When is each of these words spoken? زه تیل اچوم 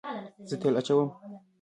زه 0.49 0.55
تیل 0.61 0.75
اچوم 0.79 1.09